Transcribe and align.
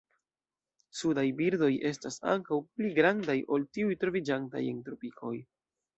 Sudaj 1.01 1.25
birdoj 1.41 1.69
estas 1.91 2.17
ankaŭ 2.33 2.59
pli 2.79 2.91
grandaj 3.01 3.37
ol 3.57 3.69
tiuj 3.77 3.93
troviĝantaj 4.05 4.67
en 4.73 4.85
tropikoj. 4.89 5.35